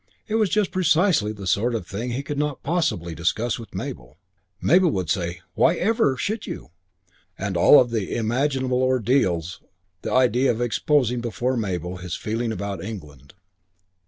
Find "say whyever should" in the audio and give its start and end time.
5.11-6.47